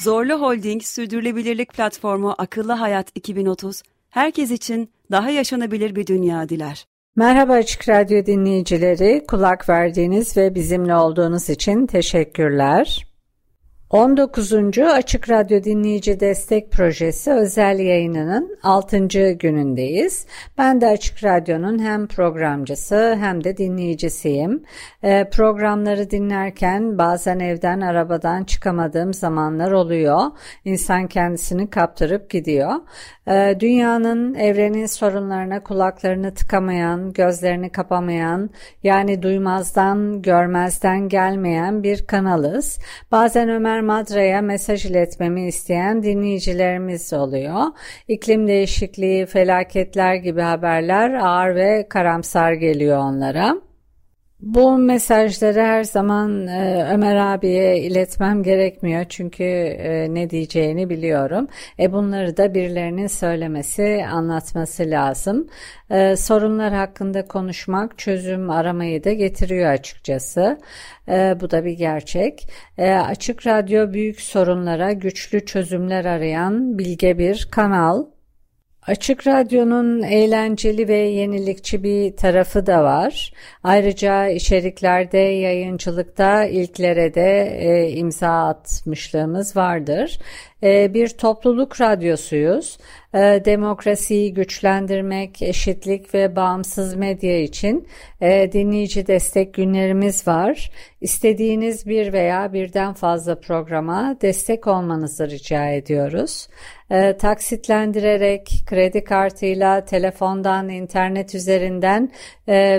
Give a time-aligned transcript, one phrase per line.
[0.00, 6.86] Zorlu Holding Sürdürülebilirlik Platformu Akıllı Hayat 2030, herkes için daha yaşanabilir bir dünya diler.
[7.16, 13.06] Merhaba Açık Radyo dinleyicileri, kulak verdiğiniz ve bizimle olduğunuz için teşekkürler.
[13.90, 14.78] 19.
[14.78, 19.06] Açık Radyo Dinleyici Destek Projesi özel yayınının 6.
[19.32, 20.26] günündeyiz.
[20.58, 24.64] Ben de Açık Radyo'nun hem programcısı hem de dinleyicisiyim.
[25.02, 30.20] E, programları dinlerken bazen evden arabadan çıkamadığım zamanlar oluyor.
[30.64, 32.72] İnsan kendisini kaptırıp gidiyor.
[33.26, 38.50] E, dünyanın, evrenin sorunlarına kulaklarını tıkamayan, gözlerini kapamayan,
[38.82, 42.78] yani duymazdan, görmezden gelmeyen bir kanalız.
[43.12, 47.62] Bazen Ömer Ömer Madra'ya mesaj iletmemi isteyen dinleyicilerimiz oluyor.
[48.08, 53.69] İklim değişikliği, felaketler gibi haberler ağır ve karamsar geliyor onlara.
[54.42, 61.48] Bu mesajları her zaman e, Ömer abiye iletmem gerekmiyor çünkü e, ne diyeceğini biliyorum.
[61.78, 65.48] E bunları da birilerinin söylemesi, anlatması lazım.
[65.90, 70.58] E, sorunlar hakkında konuşmak çözüm aramayı da getiriyor açıkçası.
[71.08, 72.46] E, bu da bir gerçek.
[72.78, 78.04] E, Açık Radyo büyük sorunlara güçlü çözümler arayan bilge bir kanal.
[78.86, 83.32] Açık Radyo'nun eğlenceli ve yenilikçi bir tarafı da var.
[83.62, 90.18] Ayrıca içeriklerde, yayıncılıkta ilklere de e, imza atmışlığımız vardır.
[90.62, 92.78] E, bir topluluk radyosuyuz.
[93.14, 97.88] E, demokrasiyi güçlendirmek, eşitlik ve bağımsız medya için
[98.20, 100.70] e, dinleyici destek günlerimiz var.
[101.00, 106.48] İstediğiniz bir veya birden fazla programa destek olmanızı rica ediyoruz.
[107.18, 112.12] Taksitlendirerek, kredi kartıyla, telefondan, internet üzerinden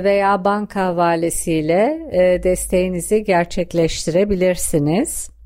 [0.03, 1.99] veya banka havalesiyle
[2.43, 5.40] desteğinizi gerçekleştirebilirsiniz.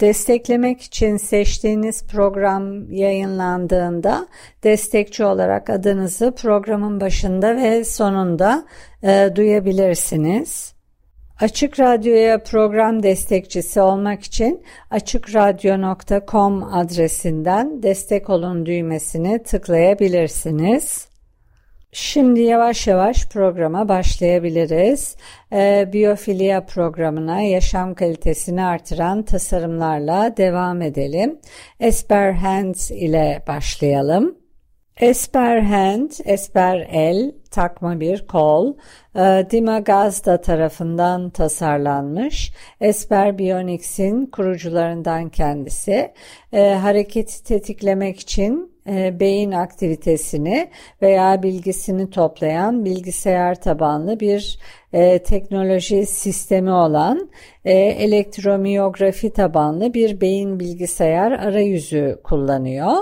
[0.00, 4.26] Desteklemek için seçtiğiniz program yayınlandığında
[4.64, 8.64] destekçi olarak adınızı programın başında ve sonunda
[9.02, 10.74] e, duyabilirsiniz.
[11.40, 21.08] Açık Radyo'ya program destekçisi olmak için açıkradyo.com adresinden destek olun düğmesini tıklayabilirsiniz.
[22.00, 25.16] Şimdi yavaş yavaş programa başlayabiliriz.
[25.52, 31.38] Ee, biyofilya programına yaşam kalitesini artıran tasarımlarla devam edelim.
[31.80, 34.38] Esper Hands ile başlayalım.
[35.00, 38.74] Esper Hand, Esper El, takma bir kol,
[39.16, 42.52] e, Dima Gazda tarafından tasarlanmış.
[42.80, 46.12] Esper Bionics'in kurucularından kendisi.
[46.52, 50.70] E, hareketi tetiklemek için e, beyin aktivitesini
[51.02, 54.58] veya bilgisini toplayan bilgisayar tabanlı bir
[54.92, 57.30] e, teknoloji sistemi olan
[57.64, 62.92] e, elektromiyografi tabanlı bir beyin bilgisayar arayüzü kullanıyor.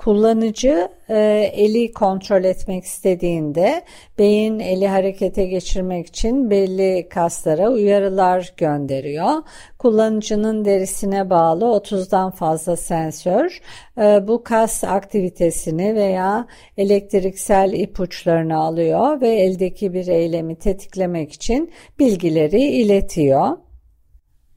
[0.00, 3.82] Kullanıcı e, eli kontrol etmek istediğinde
[4.18, 9.42] beyin eli harekete geçirmek için belli kaslara uyarılar gönderiyor.
[9.78, 13.60] Kullanıcının derisine bağlı 30'dan fazla sensör
[13.98, 16.46] e, bu kas aktivitesini veya
[16.76, 23.56] elektriksel ipuçlarını alıyor ve eldeki bir eylemi tetiklemek için bilgileri iletiyor.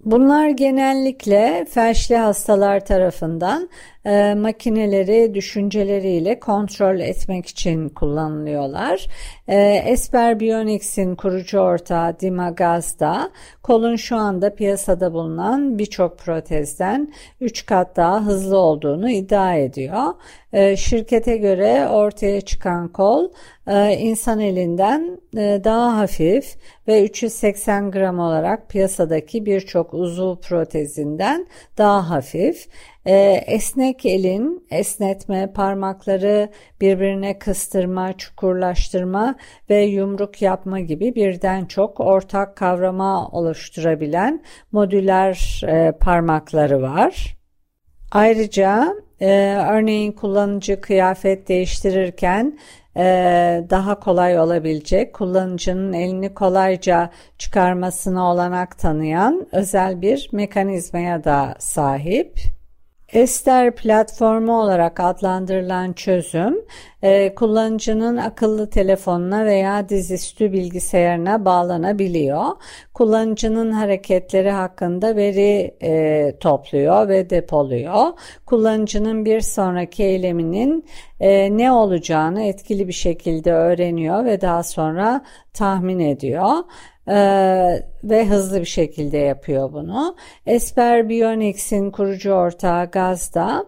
[0.05, 3.69] Bunlar genellikle felçli hastalar tarafından
[4.05, 9.07] e, makineleri düşünceleriyle kontrol etmek için kullanılıyorlar.
[9.47, 13.31] E, Esper Bionics'in kurucu ortağı Dima Gazda,
[13.63, 20.13] kolun şu anda piyasada bulunan birçok protezden 3 kat daha hızlı olduğunu iddia ediyor.
[20.53, 23.29] E, şirkete göre ortaya çıkan kol
[23.67, 26.56] e, insan elinden e, daha hafif
[26.88, 31.47] ve 380 gram olarak piyasadaki birçok uzuv protezinden
[31.77, 32.67] daha hafif.
[33.05, 36.50] E, esnek elin esnetme, parmakları
[36.81, 39.35] birbirine kıstırma, çukurlaştırma
[39.69, 47.38] ve yumruk yapma gibi birden çok ortak kavrama oluşturabilen modüler e, parmakları var.
[48.11, 52.59] Ayrıca e, örneğin kullanıcı kıyafet değiştirirken
[53.69, 62.52] daha kolay olabilecek, kullanıcının elini kolayca çıkarmasına olanak tanıyan özel bir mekanizmaya da sahip.
[63.13, 66.65] Ester platformu olarak adlandırılan çözüm
[67.04, 72.45] e, kullanıcının akıllı telefonuna veya dizüstü bilgisayarına bağlanabiliyor.
[72.94, 78.06] Kullanıcının hareketleri hakkında veri e, topluyor ve depoluyor.
[78.45, 80.86] Kullanıcının bir sonraki eyleminin
[81.19, 85.21] e, ne olacağını etkili bir şekilde öğreniyor ve daha sonra
[85.54, 86.54] tahmin ediyor
[87.07, 87.15] e,
[88.03, 90.15] ve hızlı bir şekilde yapıyor bunu.
[90.45, 93.65] Esper Bionics'in kurucu ortağı Gazda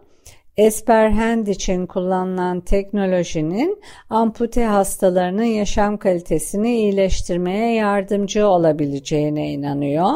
[0.58, 10.10] Esperhand için kullanılan teknolojinin ampute hastalarının yaşam kalitesini iyileştirmeye yardımcı olabileceğine inanıyor.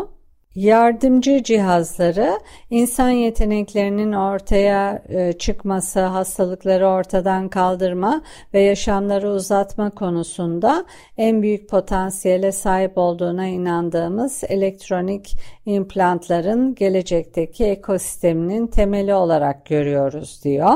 [0.56, 8.22] Yardımcı cihazları insan yeteneklerinin ortaya e, çıkması, hastalıkları ortadan kaldırma
[8.54, 10.86] ve yaşamları uzatma konusunda
[11.18, 15.36] en büyük potansiyele sahip olduğuna inandığımız elektronik
[15.66, 20.74] implantların gelecekteki ekosisteminin temeli olarak görüyoruz diyor.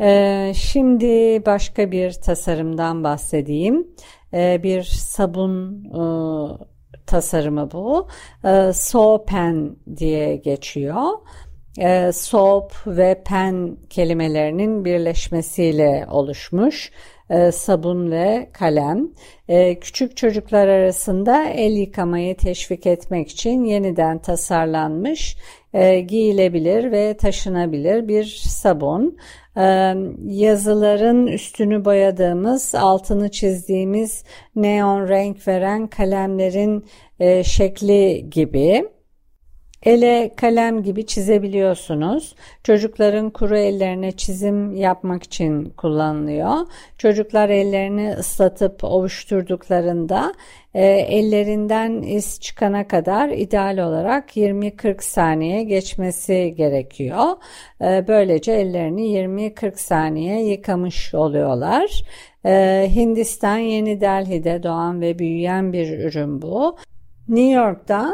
[0.00, 1.06] E, şimdi
[1.46, 3.86] başka bir tasarımdan bahsedeyim.
[4.32, 5.84] E, bir sabun
[7.06, 8.08] tasarımı bu.
[8.44, 11.04] E, soap pen diye geçiyor.
[11.78, 16.92] E, soap ve pen kelimelerinin birleşmesiyle oluşmuş
[17.30, 19.08] e, sabun ve kalem.
[19.48, 25.36] E, küçük çocuklar arasında el yıkamayı teşvik etmek için yeniden tasarlanmış,
[25.76, 29.16] e, giyilebilir ve taşınabilir bir sabun.
[29.56, 29.94] E,
[30.26, 34.24] yazıların üstünü boyadığımız, altını çizdiğimiz
[34.56, 36.84] neon renk veren kalemlerin
[37.20, 38.95] e, şekli gibi.
[39.82, 42.34] Ele kalem gibi çizebiliyorsunuz.
[42.64, 46.54] Çocukların kuru ellerine çizim yapmak için kullanılıyor.
[46.98, 50.34] Çocuklar ellerini ıslatıp ovuşturduklarında
[50.74, 57.26] e, ellerinden iz çıkana kadar ideal olarak 20-40 saniye geçmesi gerekiyor.
[57.80, 62.02] E, böylece ellerini 20-40 saniye yıkamış oluyorlar.
[62.46, 66.76] E, Hindistan Yeni Delhi'de doğan ve büyüyen bir ürün bu.
[67.28, 68.12] New York'ta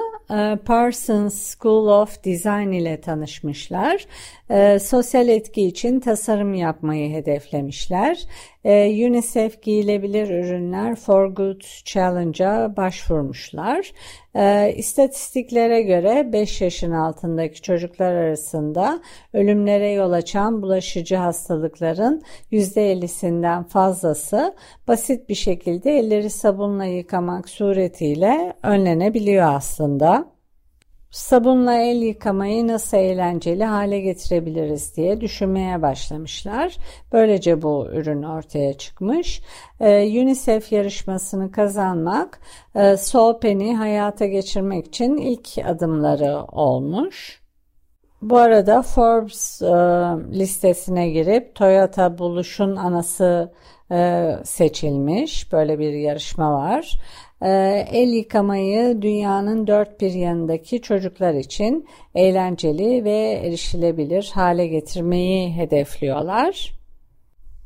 [0.65, 4.07] Parsons School of Design ile tanışmışlar.
[4.51, 8.27] E, sosyal etki için tasarım yapmayı hedeflemişler.
[8.65, 13.93] E, UNICEF giyilebilir ürünler for Good Challenge'a başvurmuşlar.
[14.35, 22.23] E, istatistiklere göre 5 yaşın altındaki çocuklar arasında ölümlere yol açan bulaşıcı hastalıkların
[22.53, 24.55] %50'sinden fazlası
[24.89, 30.33] basit bir şekilde elleri sabunla yıkamak suretiyle önlenebiliyor aslında
[31.13, 36.77] sabunla el yıkamayı nasıl eğlenceli hale getirebiliriz diye düşünmeye başlamışlar.
[37.13, 39.43] Böylece bu ürün ortaya çıkmış.
[39.81, 42.41] Ee, UNICEF yarışmasını kazanmak
[42.75, 47.43] e, Soğpen'i hayata geçirmek için ilk adımları olmuş.
[48.23, 49.67] Bu arada Forbes e,
[50.39, 53.53] listesine girip Toyota Buluş'un anası
[53.91, 55.53] e, seçilmiş.
[55.53, 56.97] Böyle bir yarışma var.
[57.45, 66.82] Ee, el yıkamayı dünyanın dört bir yanındaki çocuklar için eğlenceli ve erişilebilir hale getirmeyi hedefliyorlar.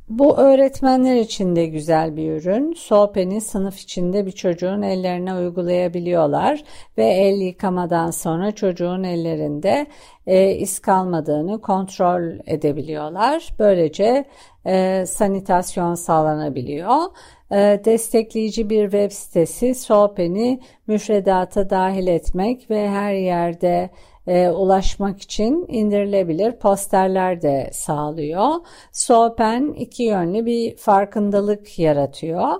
[0.08, 2.72] Bu öğretmenler için de güzel bir ürün.
[2.72, 6.64] Soğpen'i sınıf içinde bir çocuğun ellerine uygulayabiliyorlar
[6.98, 9.86] ve el yıkamadan sonra çocuğun ellerinde
[10.26, 13.54] e, iz kalmadığını kontrol edebiliyorlar.
[13.58, 14.24] Böylece
[14.66, 16.96] e, sanitasyon sağlanabiliyor.
[17.50, 23.90] E, destekleyici bir web sitesi Soğpen'i müfredata dahil etmek ve her yerde
[24.26, 28.54] e, ulaşmak için indirilebilir posterler de sağlıyor.
[28.92, 32.52] Sopen iki yönlü bir farkındalık yaratıyor.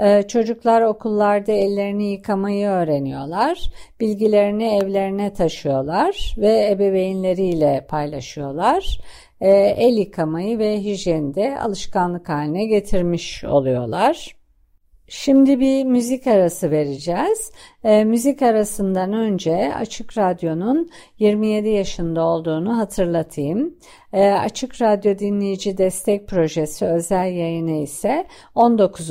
[0.00, 3.58] E, çocuklar okullarda ellerini yıkamayı öğreniyorlar.
[4.00, 9.00] Bilgilerini evlerine taşıyorlar ve ebeveynleriyle paylaşıyorlar.
[9.40, 14.43] E, el yıkamayı ve hijyeni de alışkanlık haline getirmiş oluyorlar.
[15.08, 17.52] Şimdi bir müzik arası vereceğiz.
[17.84, 23.74] E, müzik arasından önce Açık Radyo'nun 27 yaşında olduğunu hatırlatayım.
[24.12, 29.10] E, Açık Radyo Dinleyici Destek Projesi özel yayını ise 19.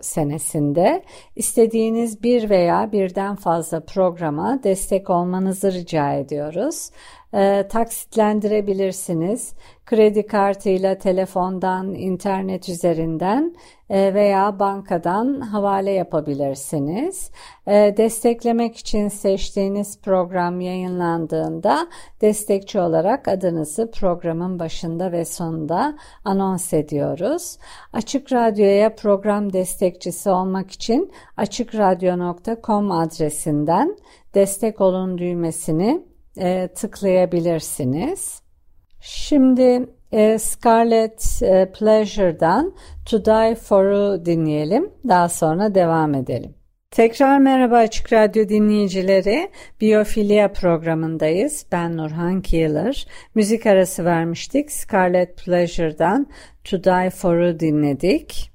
[0.00, 1.02] senesinde.
[1.36, 6.90] İstediğiniz bir veya birden fazla programa destek olmanızı rica ediyoruz.
[7.34, 9.54] E, taksitlendirebilirsiniz.
[9.86, 13.56] Kredi kartıyla, telefondan, internet üzerinden
[13.90, 17.30] e, veya bankadan havale yapabilirsiniz.
[17.66, 21.86] E, desteklemek için seçtiğiniz program yayınlandığında
[22.20, 27.58] destekçi olarak adınızı programın başında ve sonunda anons ediyoruz.
[27.92, 33.96] Açık Radyo'ya program destekçisi olmak için açıkradyo.com adresinden
[34.34, 38.42] destek olun düğmesini e, tıklayabilirsiniz.
[39.00, 42.74] Şimdi e, Scarlet e, Pleasure'dan
[43.06, 44.90] To Die For'u dinleyelim.
[45.08, 46.54] Daha sonra devam edelim.
[46.90, 49.50] Tekrar merhaba Açık Radyo dinleyicileri.
[49.80, 51.66] Biyofilya programındayız.
[51.72, 53.06] Ben Nurhan Keeler.
[53.34, 54.72] Müzik arası vermiştik.
[54.72, 56.26] Scarlet Pleasure'dan
[56.64, 58.52] To Die For'u dinledik.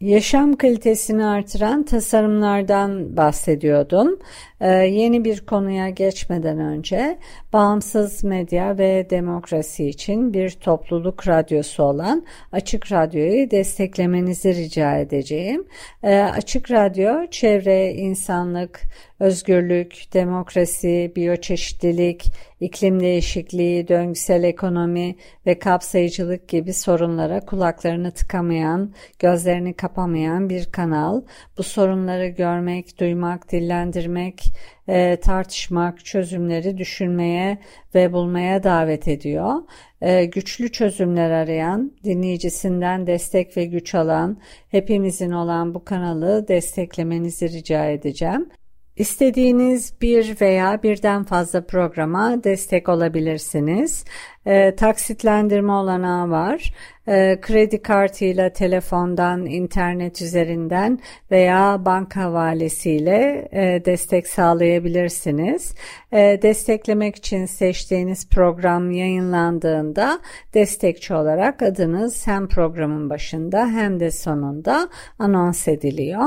[0.00, 4.18] Yaşam kalitesini artıran tasarımlardan bahsediyordum.
[4.60, 7.18] Ee, yeni bir konuya geçmeden önce
[7.52, 15.64] bağımsız medya ve demokrasi için bir topluluk radyosu olan Açık Radyo'yu desteklemenizi rica edeceğim.
[16.02, 18.80] Ee, Açık Radyo çevre, insanlık,
[19.20, 22.24] özgürlük, demokrasi, biyoçeşitlilik,
[22.60, 31.22] iklim değişikliği, döngüsel ekonomi ve kapsayıcılık gibi sorunlara kulaklarını tıkamayan, gözlerini kapamayan bir kanal.
[31.58, 34.45] Bu sorunları görmek, duymak, dillendirmek,
[34.88, 37.58] e, tartışmak, çözümleri düşünmeye
[37.94, 39.54] ve bulmaya davet ediyor.
[40.00, 44.38] E, güçlü çözümler arayan, dinleyicisinden destek ve güç alan,
[44.68, 48.48] hepimizin olan bu kanalı desteklemenizi rica edeceğim.
[48.96, 54.04] İstediğiniz bir veya birden fazla programa destek olabilirsiniz.
[54.46, 56.72] E, taksitlendirme olanağı var.
[57.08, 60.98] E, kredi kartıyla, telefondan, internet üzerinden
[61.30, 65.74] veya banka havalesiyle e, destek sağlayabilirsiniz.
[66.12, 70.20] E, desteklemek için seçtiğiniz program yayınlandığında
[70.54, 74.88] destekçi olarak adınız hem programın başında hem de sonunda
[75.18, 76.26] anons ediliyor.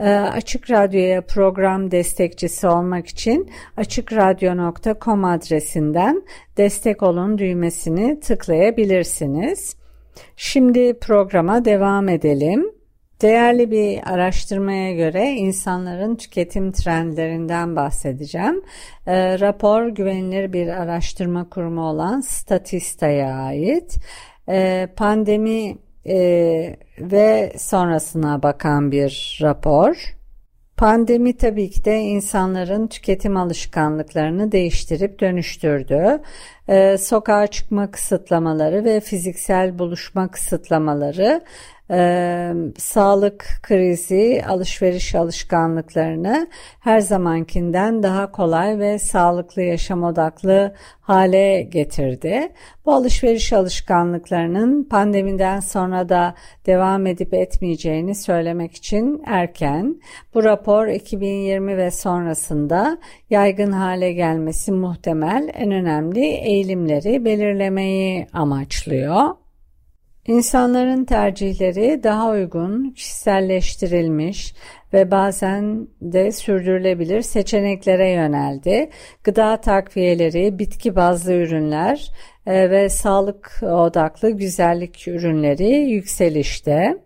[0.00, 6.22] E, Açık Radyo'ya program destekçisi olmak için açıkradyo.com adresinden
[6.56, 9.76] destek olun düğmesini tıklayabilirsiniz.
[10.36, 12.70] Şimdi programa devam edelim.
[13.22, 18.62] Değerli bir araştırmaya göre insanların tüketim trendlerinden bahsedeceğim.
[19.06, 23.96] E, rapor güvenilir bir araştırma kurumu olan Statista'ya ait.
[24.48, 26.16] E, pandemi e,
[26.98, 30.16] ve sonrasına bakan bir rapor.
[30.76, 36.22] Pandemi tabii ki de insanların tüketim alışkanlıklarını değiştirip dönüştürdü.
[36.68, 41.40] Ee, sokağa çıkma kısıtlamaları ve fiziksel buluşma kısıtlamaları
[41.94, 46.48] e, sağlık krizi alışveriş alışkanlıklarını
[46.80, 52.52] her zamankinden daha kolay ve sağlıklı yaşam odaklı hale getirdi.
[52.86, 56.34] Bu alışveriş alışkanlıklarının pandemiden sonra da
[56.66, 60.00] devam edip etmeyeceğini söylemek için erken.
[60.34, 62.98] Bu rapor 2020 ve sonrasında
[63.30, 69.43] yaygın hale gelmesi muhtemel en önemli eğilimleri belirlemeyi amaçlıyor.
[70.26, 74.54] İnsanların tercihleri daha uygun, kişiselleştirilmiş
[74.92, 78.90] ve bazen de sürdürülebilir seçeneklere yöneldi.
[79.24, 82.10] Gıda takviyeleri, bitki bazlı ürünler
[82.46, 86.98] e, ve sağlık odaklı güzellik ürünleri yükselişte.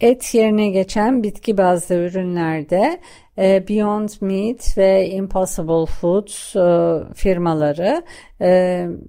[0.00, 3.00] Et yerine geçen bitki bazlı ürünlerde
[3.38, 8.02] e, Beyond Meat ve Impossible Foods e, firmaları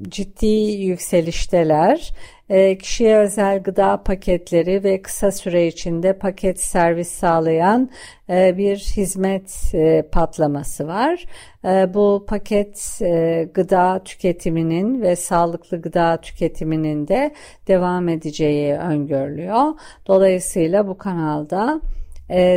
[0.09, 0.45] ciddi
[0.85, 2.11] yükselişteler.
[2.49, 7.89] E, kişiye özel gıda paketleri ve kısa süre içinde paket servis sağlayan
[8.29, 11.25] e, bir hizmet e, patlaması var.
[11.93, 12.99] Bu paket
[13.53, 17.33] gıda tüketiminin ve sağlıklı gıda tüketiminin de
[17.67, 19.73] devam edeceği öngörülüyor.
[20.07, 21.81] Dolayısıyla bu kanalda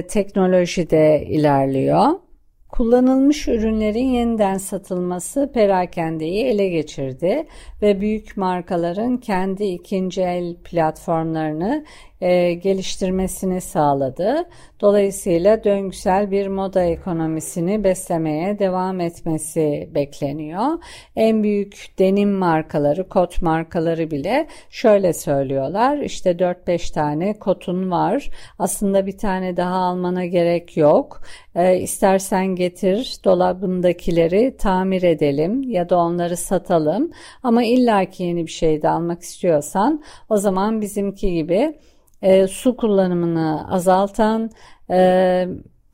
[0.08, 2.27] teknoloji de ilerliyor.
[2.68, 7.46] Kullanılmış ürünlerin yeniden satılması perakendeyi ele geçirdi
[7.82, 11.84] ve büyük markaların kendi ikinci el platformlarını
[12.20, 14.44] e, geliştirmesini sağladı.
[14.80, 20.78] Dolayısıyla döngüsel bir moda ekonomisini beslemeye devam etmesi bekleniyor.
[21.16, 25.98] En büyük denim markaları, kot markaları bile şöyle söylüyorlar.
[25.98, 28.30] İşte 4-5 tane kotun var.
[28.58, 31.20] Aslında bir tane daha almana gerek yok.
[31.54, 37.10] E, istersen getir dolabındakileri tamir edelim ya da onları satalım.
[37.42, 41.74] Ama illaki yeni bir şey de almak istiyorsan o zaman bizimki gibi
[42.22, 44.50] e, su kullanımını azaltan,
[44.90, 45.48] e,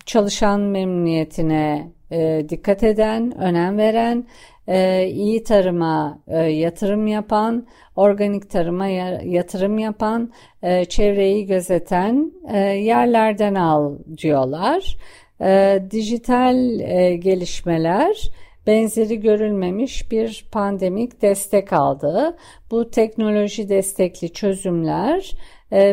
[0.07, 4.27] çalışan memnuniyetine e, dikkat eden, önem veren
[4.69, 7.67] e, iyi tarıma e, yatırım yapan,
[7.97, 8.87] organik tarıma
[9.25, 14.97] yatırım yapan, e, çevreyi gözeten e, yerlerden al diyorlar.
[15.41, 18.31] E, dijital e, gelişmeler
[18.67, 22.37] benzeri görülmemiş bir pandemik destek aldı.
[22.71, 25.33] Bu teknoloji destekli çözümler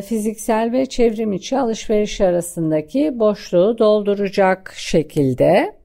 [0.05, 5.81] fiziksel ve çevrim içi alışveriş arasındaki boşluğu dolduracak şekilde.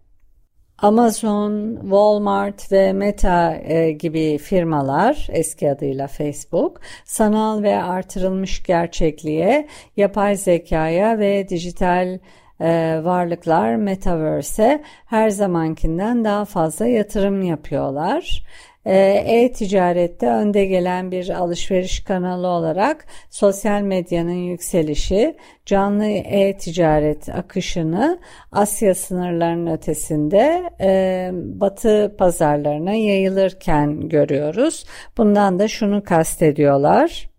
[0.79, 10.37] Amazon, Walmart ve Meta e, gibi firmalar eski adıyla Facebook sanal ve artırılmış gerçekliğe, yapay
[10.37, 12.19] zekaya ve dijital
[12.61, 18.47] e, varlıklar Metaverse'e her zamankinden daha fazla yatırım yapıyorlar.
[18.87, 28.19] Ee, e-ticarette önde gelen bir alışveriş kanalı olarak sosyal medyanın yükselişi canlı e-ticaret akışını
[28.53, 34.85] Asya sınırlarının ötesinde e, batı pazarlarına yayılırken görüyoruz.
[35.17, 37.36] Bundan da şunu kastediyorlar.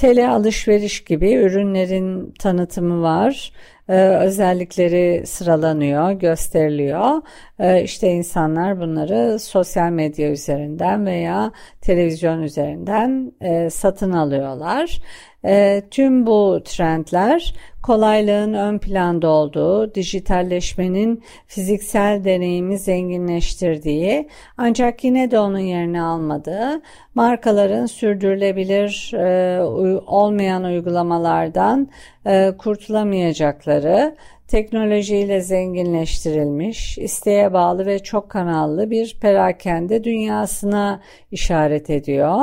[0.00, 3.52] Tele alışveriş gibi ürünlerin tanıtımı var
[3.88, 7.22] e, özellikleri sıralanıyor, gösteriliyor.
[7.58, 14.98] E, işte insanlar bunları sosyal medya üzerinden veya televizyon üzerinden e, satın alıyorlar.
[15.44, 25.38] E, tüm bu trendler kolaylığın ön planda olduğu, dijitalleşmenin fiziksel deneyimi zenginleştirdiği ancak yine de
[25.38, 26.82] onun yerini almadığı,
[27.14, 29.62] markaların sürdürülebilir e,
[30.06, 31.88] olmayan uygulamalardan
[32.26, 34.16] e, kurtulamayacakları,
[34.48, 42.40] teknolojiyle zenginleştirilmiş, isteğe bağlı ve çok kanallı bir perakende dünyasına işaret ediyor.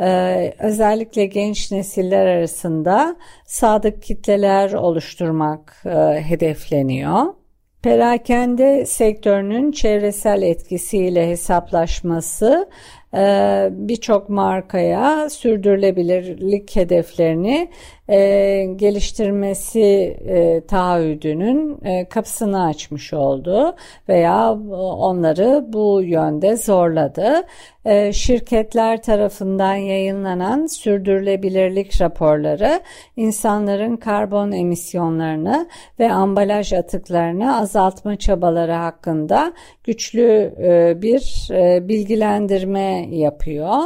[0.00, 3.16] Ee, özellikle genç nesiller arasında
[3.46, 5.90] sadık kitleler oluşturmak e,
[6.22, 7.34] hedefleniyor.
[7.82, 12.68] Perakende sektörünün çevresel etkisiyle hesaplaşması
[13.14, 17.70] e, birçok markaya sürdürülebilirlik hedeflerini
[18.10, 19.80] e, geliştirmesi
[20.28, 23.76] e, taahhüdünün e, kapısını açmış oldu
[24.08, 24.52] veya
[25.00, 27.42] onları bu yönde zorladı.
[27.84, 32.80] E, şirketler tarafından yayınlanan sürdürülebilirlik raporları
[33.16, 39.52] insanların karbon emisyonlarını ve ambalaj atıklarını azaltma çabaları hakkında
[39.84, 43.78] güçlü e, bir e, bilgilendirme yapıyor.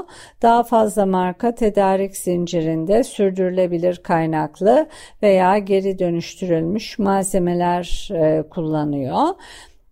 [0.42, 4.88] Daha fazla marka tedarik zincirinde sürdürülebilir kaynaklı
[5.22, 9.28] veya geri dönüştürülmüş malzemeler e, kullanıyor.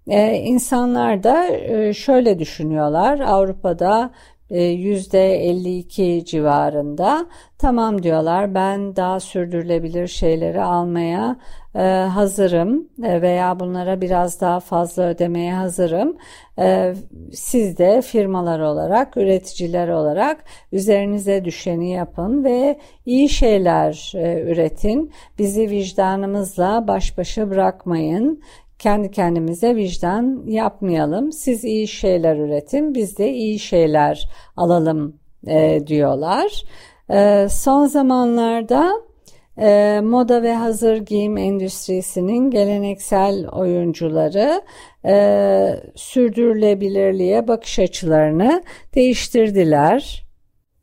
[0.08, 4.10] Ee, insanlar da e, şöyle düşünüyorlar Avrupa'da
[4.52, 7.26] %52 e, civarında
[7.58, 11.36] tamam diyorlar ben daha sürdürülebilir şeyleri almaya
[11.74, 16.16] e, hazırım e, veya bunlara biraz daha fazla ödemeye hazırım.
[17.32, 24.12] Siz de firmalar olarak, üreticiler olarak üzerinize düşeni yapın ve iyi şeyler
[24.44, 25.12] üretin.
[25.38, 28.42] Bizi vicdanımızla baş başa bırakmayın
[28.82, 31.32] kendi kendimize vicdan yapmayalım.
[31.32, 35.16] Siz iyi şeyler üretin, biz de iyi şeyler alalım
[35.46, 36.64] e, diyorlar.
[37.10, 38.92] E, son zamanlarda
[39.58, 44.62] e, moda ve hazır giyim endüstrisinin geleneksel oyuncuları
[45.04, 45.14] e,
[45.94, 48.62] sürdürülebilirliğe bakış açılarını
[48.94, 50.21] değiştirdiler.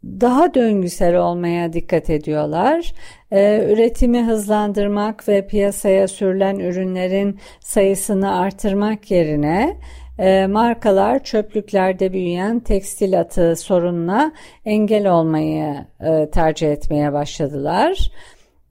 [0.04, 2.94] Daha döngüsel olmaya dikkat ediyorlar.
[3.32, 9.78] Ee, üretimi hızlandırmak ve piyasaya sürülen ürünlerin sayısını artırmak yerine
[10.20, 14.34] e, markalar çöplüklerde büyüyen tekstil atığı sorununa
[14.66, 18.12] engel olmayı e, tercih etmeye başladılar.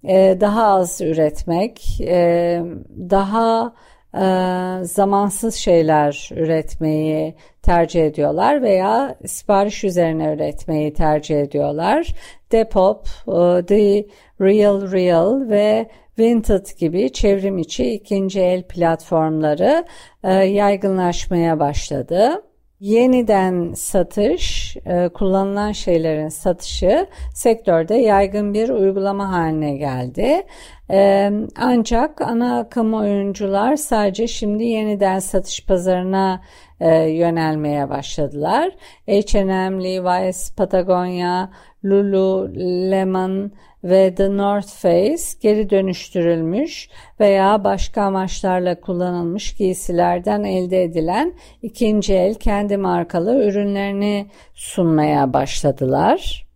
[0.04, 2.62] E, daha az üretmek, e,
[3.10, 3.74] daha
[4.14, 4.24] e,
[4.84, 12.14] zamansız şeyler üretmeyi tercih ediyorlar veya sipariş üzerine üretmeyi tercih ediyorlar.
[12.52, 14.06] Depop, e, The
[14.40, 19.84] Real Real ve Vinted gibi çevrim içi ikinci el platformları
[20.24, 22.42] e, yaygınlaşmaya başladı.
[22.80, 30.42] Yeniden satış, e, kullanılan şeylerin satışı sektörde yaygın bir uygulama haline geldi.
[30.90, 36.42] E, ancak ana akım oyuncular sadece şimdi yeniden satış pazarına
[36.80, 38.70] e, yönelmeye başladılar.
[39.06, 41.48] H&M, Levi's, Patagonia,
[41.84, 43.52] Lululemon
[43.84, 46.88] ve The North Face geri dönüştürülmüş
[47.20, 56.47] veya başka amaçlarla kullanılmış giysilerden elde edilen ikinci el kendi markalı ürünlerini sunmaya başladılar.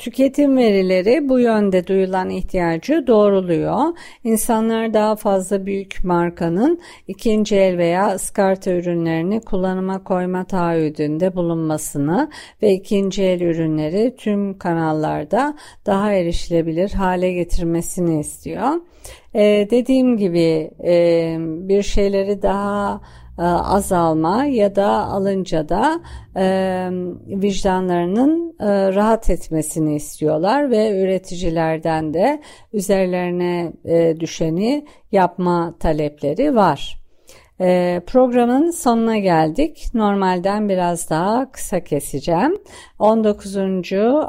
[0.00, 3.80] Tüketim verileri bu yönde duyulan ihtiyacı doğruluyor.
[4.24, 12.30] İnsanlar daha fazla büyük markanın ikinci el veya ıskarta ürünlerini kullanıma koyma taahhüdünde bulunmasını
[12.62, 18.68] ve ikinci el ürünleri tüm kanallarda daha erişilebilir hale getirmesini istiyor.
[19.34, 23.00] Ee, dediğim gibi e, bir şeyleri daha
[23.44, 26.00] azalma ya da alınca da
[26.36, 26.88] e,
[27.26, 36.99] vicdanlarının e, rahat etmesini istiyorlar ve üreticilerden de üzerlerine e, düşeni yapma talepleri var.
[37.62, 39.86] Ee, programın sonuna geldik.
[39.94, 42.56] Normalden biraz daha kısa keseceğim.
[42.98, 43.56] 19.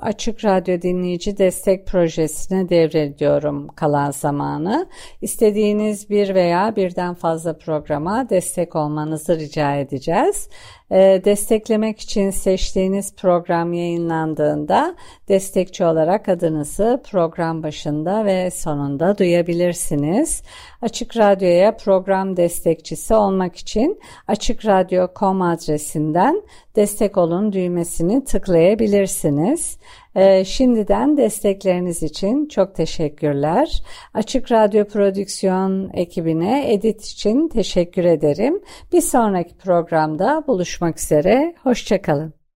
[0.01, 4.87] Açık Radyo Dinleyici Destek Projesi'ne devrediyorum kalan zamanı.
[5.21, 10.49] İstediğiniz bir veya birden fazla programa destek olmanızı rica edeceğiz.
[10.91, 14.95] Ee, desteklemek için seçtiğiniz program yayınlandığında
[15.29, 20.43] destekçi olarak adınızı program başında ve sonunda duyabilirsiniz.
[20.81, 26.41] Açık Radyo'ya program destekçisi olmak için açıkradyo.com adresinden
[26.75, 29.77] destek olun düğmesini tıklayabilirsiniz.
[30.15, 33.83] Ee, şimdiden destekleriniz için çok teşekkürler.
[34.13, 38.61] Açık Radyo Prodüksiyon ekibine edit için teşekkür ederim.
[38.93, 41.55] Bir sonraki programda buluşmak üzere.
[41.63, 42.40] Hoşçakalın.